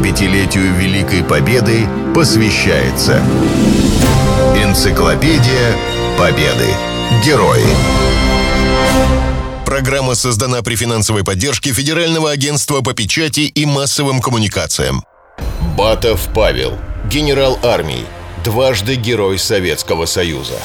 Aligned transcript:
75-летию 0.00 0.74
Великой 0.76 1.22
Победы 1.22 1.86
посвящается 2.14 3.22
Энциклопедия 4.56 5.76
Победы. 6.18 6.68
Герои. 7.24 7.64
Программа 9.66 10.14
создана 10.14 10.62
при 10.62 10.74
финансовой 10.74 11.22
поддержке 11.22 11.72
Федерального 11.72 12.30
агентства 12.30 12.80
по 12.80 12.94
печати 12.94 13.40
и 13.40 13.66
массовым 13.66 14.20
коммуникациям. 14.20 15.04
Батов 15.76 16.28
Павел, 16.34 16.78
генерал 17.10 17.58
армии, 17.62 18.04
дважды 18.42 18.94
Герой 18.94 19.38
Советского 19.38 20.06
Союза. 20.06 20.58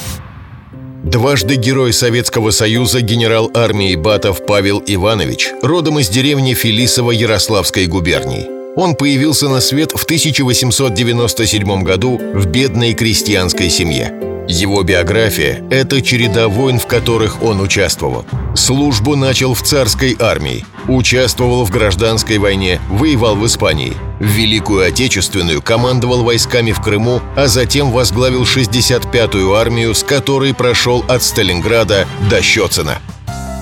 Дважды 1.04 1.56
Герой 1.56 1.92
Советского 1.92 2.50
Союза 2.52 3.02
генерал 3.02 3.50
армии 3.54 3.94
Батов 3.96 4.46
Павел 4.46 4.82
Иванович, 4.86 5.50
родом 5.62 5.98
из 5.98 6.08
деревни 6.08 6.54
Филисово 6.54 7.10
Ярославской 7.10 7.86
губернии. 7.86 8.55
Он 8.76 8.94
появился 8.94 9.48
на 9.48 9.60
свет 9.60 9.92
в 9.92 10.04
1897 10.04 11.82
году 11.82 12.20
в 12.34 12.46
бедной 12.46 12.92
крестьянской 12.92 13.70
семье. 13.70 14.12
Его 14.48 14.82
биография– 14.82 15.64
это 15.70 16.02
череда 16.02 16.46
войн, 16.48 16.78
в 16.78 16.86
которых 16.86 17.42
он 17.42 17.60
участвовал. 17.60 18.26
Службу 18.54 19.16
начал 19.16 19.54
в 19.54 19.62
царской 19.62 20.14
армии, 20.20 20.64
участвовал 20.88 21.64
в 21.64 21.70
гражданской 21.70 22.38
войне, 22.38 22.80
воевал 22.88 23.34
в 23.34 23.44
Испании. 23.46 23.94
В 24.20 24.24
Великую 24.24 24.86
Отечественную 24.86 25.62
командовал 25.62 26.22
войсками 26.22 26.72
в 26.72 26.80
Крыму, 26.80 27.22
а 27.34 27.48
затем 27.48 27.90
возглавил 27.90 28.44
65-ю 28.44 29.54
армию, 29.54 29.94
с 29.94 30.04
которой 30.04 30.54
прошел 30.54 31.02
от 31.08 31.22
Сталинграда 31.22 32.06
до 32.30 32.42
Щецина. 32.42 32.98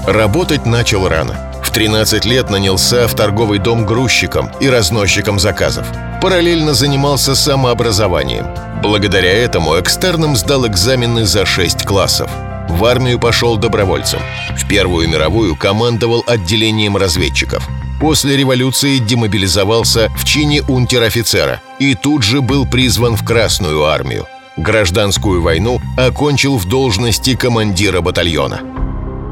Работать 0.06 0.66
начал 0.66 1.08
рано. 1.08 1.53
В 1.74 1.76
13 1.76 2.24
лет 2.24 2.50
нанялся 2.50 3.08
в 3.08 3.16
торговый 3.16 3.58
дом 3.58 3.84
грузчиком 3.84 4.48
и 4.60 4.68
разносчиком 4.68 5.40
заказов. 5.40 5.84
Параллельно 6.22 6.72
занимался 6.72 7.34
самообразованием. 7.34 8.46
Благодаря 8.80 9.32
этому 9.32 9.80
экстерном 9.80 10.36
сдал 10.36 10.68
экзамены 10.68 11.26
за 11.26 11.44
6 11.44 11.82
классов. 11.82 12.30
В 12.68 12.84
армию 12.84 13.18
пошел 13.18 13.56
добровольцем. 13.56 14.20
В 14.56 14.68
Первую 14.68 15.08
мировую 15.08 15.56
командовал 15.56 16.22
отделением 16.28 16.96
разведчиков. 16.96 17.68
После 17.98 18.36
революции 18.36 18.98
демобилизовался 18.98 20.12
в 20.16 20.24
чине 20.24 20.62
унтер-офицера 20.62 21.60
и 21.80 21.96
тут 21.96 22.22
же 22.22 22.40
был 22.40 22.66
призван 22.66 23.16
в 23.16 23.24
Красную 23.24 23.82
армию. 23.82 24.26
Гражданскую 24.56 25.42
войну 25.42 25.80
окончил 25.96 26.56
в 26.56 26.68
должности 26.68 27.34
командира 27.34 28.00
батальона. 28.00 28.60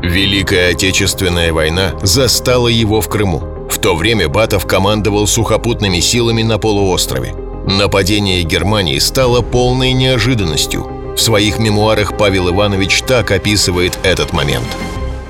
Великая 0.02 0.72
Отечественная 0.72 1.52
война 1.52 1.94
застала 2.02 2.66
его 2.66 3.00
в 3.00 3.08
Крыму. 3.08 3.68
В 3.70 3.78
то 3.78 3.94
время 3.94 4.28
Батов 4.28 4.66
командовал 4.66 5.28
сухопутными 5.28 6.00
силами 6.00 6.42
на 6.42 6.58
полуострове. 6.58 7.34
Нападение 7.68 8.42
Германии 8.42 8.98
стало 8.98 9.42
полной 9.42 9.92
неожиданностью. 9.92 11.14
В 11.14 11.18
своих 11.18 11.60
мемуарах 11.60 12.16
Павел 12.18 12.50
Иванович 12.50 13.02
так 13.02 13.30
описывает 13.30 13.96
этот 14.02 14.32
момент. 14.32 14.66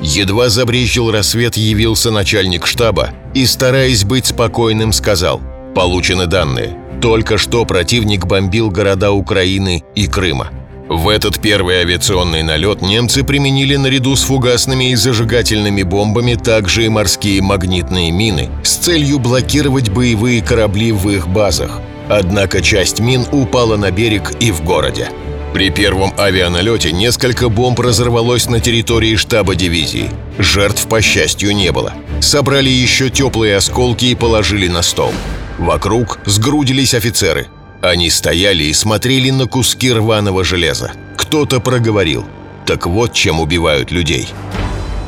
Едва 0.01 0.49
забрезжил 0.49 1.11
рассвет, 1.11 1.59
явился 1.59 2.11
начальник 2.11 2.67
штаба 2.67 3.11
и, 3.35 3.45
стараясь 3.45 4.05
быть 4.05 4.27
спокойным, 4.27 4.93
сказал 4.93 5.43
«Получены 5.75 6.27
данные. 6.27 6.79
Только 7.03 7.37
что 7.37 7.67
противник 7.67 8.25
бомбил 8.25 8.71
города 8.71 9.13
Украины 9.13 9.85
и 9.95 10.07
Крыма. 10.07 10.51
В 10.89 11.09
этот 11.09 11.41
первый 11.41 11.77
авиационный 11.77 12.43
налет 12.43 12.83
немцы 12.83 13.25
применили 13.25 13.77
наряду 13.77 14.17
с 14.17 14.25
фугасными 14.25 14.91
и 14.91 14.95
зажигательными 14.95 15.83
бомбами 15.83 16.35
также 16.35 16.87
и 16.87 16.89
морские 16.89 17.41
магнитные 17.41 18.11
мины 18.11 18.51
с 18.63 18.77
целью 18.77 19.19
блокировать 19.19 19.91
боевые 19.91 20.43
корабли 20.43 20.93
в 20.93 21.09
их 21.09 21.29
базах– 21.29 21.81
Однако 22.09 22.61
часть 22.61 23.01
мин 23.01 23.25
упала 23.33 23.77
на 23.77 23.91
берег 23.91 24.33
и 24.41 24.51
в 24.51 24.63
городе. 24.63 25.09
При 25.55 25.71
первом 25.71 26.13
авианалете 26.19 26.93
несколько 26.93 27.49
бомб 27.49 27.79
разорвалось 27.81 28.49
на 28.49 28.61
территории 28.61 29.17
штаба 29.17 29.55
дивизии. 29.55 30.11
Жертв, 30.39 30.87
по 30.89 31.03
счастью, 31.03 31.55
не 31.55 31.73
было. 31.73 31.93
Собрали 32.21 32.71
еще 32.71 33.11
теплые 33.11 33.57
осколки 33.57 34.07
и 34.07 34.15
положили 34.15 34.69
на 34.69 34.83
стол. 34.83 35.13
Вокруг 35.59 36.21
сгрудились 36.25 36.95
офицеры. 36.95 37.49
Они 37.83 38.11
стояли 38.11 38.65
и 38.65 38.73
смотрели 38.73 39.31
на 39.31 39.47
куски 39.47 39.93
рваного 39.93 40.45
железа. 40.45 40.93
Кто-то 41.17 41.61
проговорил. 41.61 42.25
Так 42.65 42.87
вот, 42.87 43.13
чем 43.13 43.41
убивают 43.41 43.91
людей. 43.91 44.29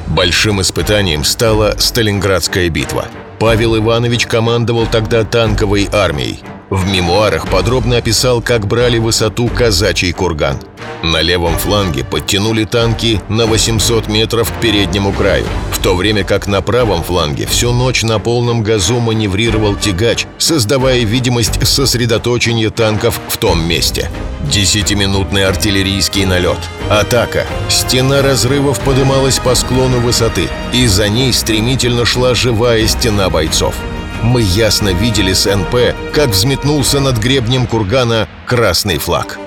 Большим 0.09 0.61
испытанием 0.61 1.25
стала 1.25 1.77
Сталинградская 1.79 2.69
битва. 2.69 3.07
Павел 3.39 3.77
Иванович 3.77 4.27
командовал 4.27 4.87
тогда 4.87 5.25
танковой 5.25 5.89
армией– 5.93 6.41
в 6.75 6.87
мемуарах 6.91 7.49
подробно 7.49 7.99
описал, 7.99 8.43
как 8.43 8.67
брали 8.67 8.99
высоту 8.99 9.49
казачий 9.49 10.13
курган. 10.13 10.59
На 11.03 11.21
левом 11.21 11.57
фланге 11.59 12.03
подтянули 12.03 12.65
танки 12.65 13.21
на 13.29 13.47
800 13.47 14.09
метров 14.09 14.51
к 14.51 14.61
переднему 14.61 15.13
краю, 15.13 15.45
в 15.71 15.79
то 15.79 15.95
время 15.95 16.25
как 16.25 16.47
на 16.47 16.63
правом 16.63 17.03
фланге 17.03 17.47
всю 17.47 17.73
ночь 17.73 18.03
на 18.03 18.19
полном 18.19 18.63
газу 18.63 19.01
маневрировал 19.01 19.77
тягач, 19.77 20.27
создавая 20.39 21.01
видимость 21.01 21.67
сосредоточения 21.67 22.71
танков 22.71 23.21
в 23.29 23.37
том 23.37 23.63
месте. 23.67 24.11
Десятиминутный 24.51 25.45
артиллерийский 25.47 26.25
налет. 26.25 26.59
Атака. 26.89 27.47
Стена 27.69 28.23
разрывов 28.23 28.81
подымалась 28.81 29.39
по 29.39 29.55
склону 29.55 30.01
высоты, 30.01 30.49
и 30.73 30.87
за 30.87 31.09
ней 31.09 31.33
стремительно 31.33 32.05
шла 32.05 32.35
живая 32.35 32.87
стена 32.87 33.31
бойцов 33.31 33.75
мы 34.25 34.41
ясно 34.41 34.89
видели 34.89 35.33
с 35.35 35.45
НП, 35.45 35.95
как 36.13 36.31
взметнулся 36.31 36.99
над 36.99 37.19
гребнем 37.19 37.67
кургана 37.67 38.27
красный 38.47 38.99
флаг. 38.99 39.39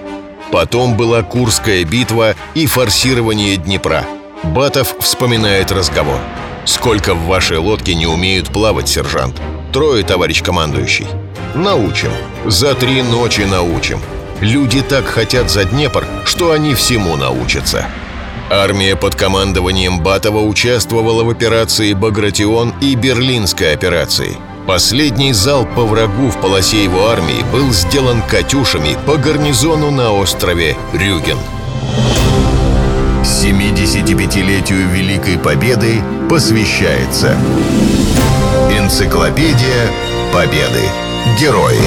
Потом 0.51 0.95
была 0.95 1.23
Курская 1.23 1.83
битва 1.83 2.35
и 2.53 2.67
форсирование 2.67 3.57
Днепра. 3.57 4.05
Батов 4.43 4.95
вспоминает 4.99 5.71
разговор. 5.71 6.19
«Сколько 6.63 7.15
в 7.15 7.25
вашей 7.25 7.57
лодке 7.57 7.95
не 7.95 8.05
умеют 8.05 8.49
плавать, 8.49 8.87
сержант?» 8.87 9.41
«Трое, 9.73 10.03
товарищ 10.03 10.43
командующий». 10.43 11.07
«Научим. 11.55 12.11
За 12.45 12.75
три 12.75 13.01
ночи 13.01 13.41
научим. 13.41 13.99
Люди 14.41 14.81
так 14.81 15.05
хотят 15.05 15.49
за 15.49 15.65
Днепр, 15.65 16.05
что 16.25 16.51
они 16.51 16.75
всему 16.75 17.15
научатся». 17.15 17.85
Армия 18.49 18.95
под 18.95 19.15
командованием 19.15 20.01
Батова 20.01 20.39
участвовала 20.39 21.23
в 21.23 21.29
операции 21.29 21.93
«Багратион» 21.93 22.73
и 22.79 22.95
Берлинской 22.95 23.73
операции– 23.73 24.37
Последний 24.67 25.31
залп 25.31 25.75
по 25.75 25.85
врагу 25.85 26.29
в 26.29 26.41
полосе 26.41 26.83
его 26.83 27.07
армии 27.07 27.41
был 27.53 27.71
сделан 27.71 28.21
«Катюшами» 28.21 28.97
по 29.05 29.15
гарнизону 29.15 29.91
на 29.91 30.11
острове 30.11 30.75
Рюген. 30.91 31.37
75-летию 33.23 34.89
Великой 34.89 35.39
Победы 35.39 36.01
посвящается 36.29 37.37
Энциклопедия 38.69 39.89
Победы. 40.33 40.83
Герои. 41.39 41.79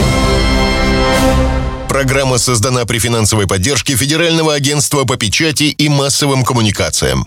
Программа 1.86 2.38
создана 2.38 2.86
при 2.86 2.98
финансовой 2.98 3.46
поддержке 3.46 3.94
Федерального 3.94 4.54
агентства 4.54 5.04
по 5.04 5.18
печати 5.18 5.64
и 5.64 5.90
массовым 5.90 6.44
коммуникациям. 6.44 7.26